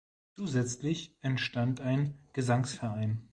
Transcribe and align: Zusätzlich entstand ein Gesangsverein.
Zusätzlich 0.35 1.15
entstand 1.21 1.79
ein 1.79 2.17
Gesangsverein. 2.33 3.29